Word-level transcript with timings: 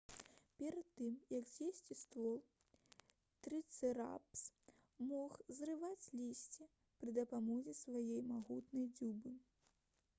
перад 0.59 0.85
тым 0.99 1.09
як 1.39 1.49
з'есці 1.55 1.95
ствол 2.03 2.39
трыцэратапс 3.47 4.41
мог 5.11 5.35
зрываць 5.59 6.09
лісце 6.21 6.67
пры 7.03 7.13
дапамозе 7.19 7.75
сваёй 7.83 8.25
магутнай 8.31 8.89
дзюбы 9.01 9.35